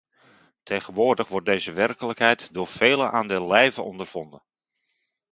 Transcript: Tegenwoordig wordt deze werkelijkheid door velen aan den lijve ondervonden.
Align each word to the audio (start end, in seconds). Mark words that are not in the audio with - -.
Tegenwoordig 0.63 1.27
wordt 1.27 1.45
deze 1.45 1.71
werkelijkheid 1.71 2.53
door 2.53 2.67
velen 2.67 3.11
aan 3.11 3.27
den 3.27 3.47
lijve 3.47 3.81
ondervonden. 3.81 4.41